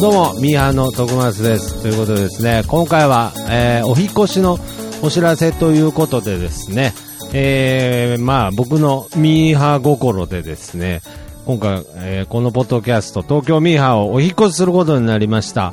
[0.00, 1.82] どうも、ミーハーの徳松です。
[1.82, 4.56] ということでですね、今回は、えーお引越しの
[5.02, 6.94] お知らせということでですね、
[7.32, 11.02] えーまあ、僕のミーハー心でですね、
[11.46, 15.72] 今回、えーこのポッドキャスト、東京ミーハーをお引越しすることになりました。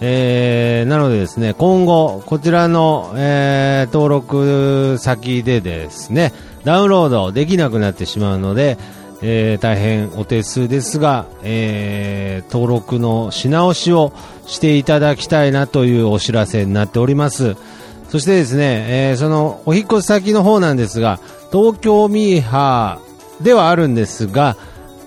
[0.00, 6.32] えーなのでですね、今後、こちらの、えー登録先でですね、
[6.64, 8.78] ダウンロードできなくなってしまうので、
[9.22, 14.12] えー大変お手数ですが、えー登録のし直しを
[14.46, 17.56] していただきたいなというお知らせになっております。
[18.08, 21.20] そしてですね、えーそのお引越し先の方なんですが、
[21.52, 24.56] 東京ミーハーではあるんですが、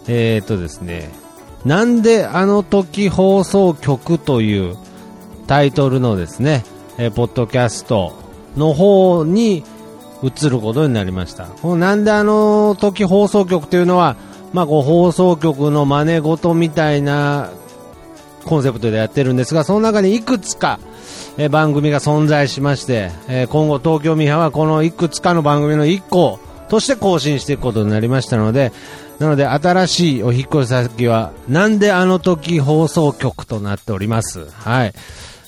[0.08, 1.10] えー、とですね、
[1.66, 4.78] なんであの時放送局という
[5.48, 6.64] タイトルのですね、
[6.98, 8.14] えーポッドキャスト
[8.56, 9.64] の方に
[10.24, 11.46] 移ることになりました。
[11.46, 14.16] このなんであの時放送局というのは、
[14.54, 17.52] まあこう放送局の真似事みたいな
[18.46, 20.80] コンセプトでやってるんですが、その中にいくつか、
[21.38, 28.72] え番組が存在しまして、え今後東京ミハはこのいくつかの番組の1個として更新していくことになりましたので、
[29.20, 34.48] なので新しいお引越し先は、なんであの時放送局となっております。
[34.52, 34.94] はい。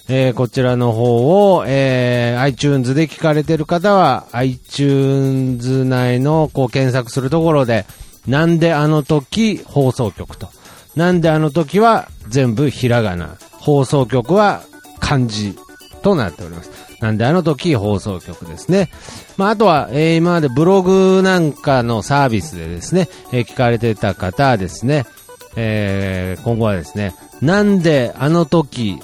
[0.07, 7.85] えーこちらの方を、えー iTunes で聞かれてる方は、iTunes 内のこう検索するところで、
[8.27, 10.49] なんであの時放送局と。
[10.95, 13.37] なんであの時は全部ひらがな。
[13.51, 14.61] 放送局は
[14.99, 15.57] 漢字
[16.03, 16.71] となっております。
[17.01, 18.89] なんであの時放送局ですね。
[19.37, 25.05] まあ、あとは、えー今までブログなんかのサービスでですね、えー聞かれてた方はですね、
[25.55, 28.99] えー今後はですね、なんであの時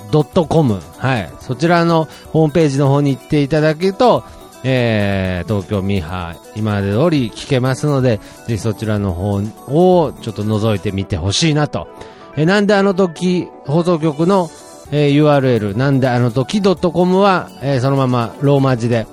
[0.50, 4.24] .com、はい、そちらのホームページの方に行っていただけると、
[4.64, 11.88] えー東京ミーハー、今まで通り聞けますので、ぜひそちらの方をちょっと覗いてみてほしいなと。
[12.36, 14.50] えーなんであの時放送局の、
[14.92, 19.08] えー URL、なんであの時 .com は、えーそのままローマ字で、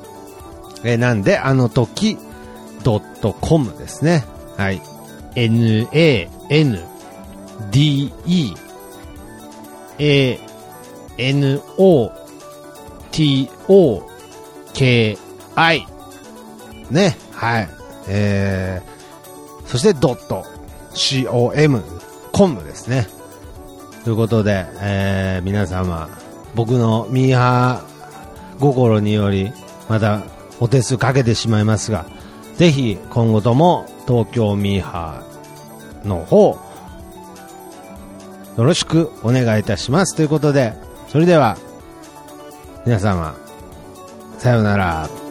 [0.84, 2.18] えーなんであの時
[3.40, 4.24] .com ですね。
[4.56, 4.80] はい。
[5.34, 6.80] n, a, n,
[7.70, 8.54] d, e,
[9.98, 10.48] n-a-n
[13.18, 13.48] D-E
[15.58, 15.86] A-N-O-T-O-K-I
[16.90, 17.16] ね。
[17.32, 17.68] はい。
[18.08, 20.46] えー、そしてドット
[20.94, 21.82] C-O-M
[22.32, 23.08] コムですね。
[24.04, 26.08] ということで、えー、皆様、
[26.54, 29.52] 僕のミーハー心により、
[29.88, 30.22] また
[30.60, 32.06] お手数かけてしまいますが、
[32.56, 36.56] ぜひ今後とも東京ミーハーの方、
[38.58, 40.16] よろしくお願いいたします。
[40.16, 40.74] ということで、
[41.06, 41.56] それでは、
[42.84, 43.36] 皆様、
[44.38, 45.27] さようなら。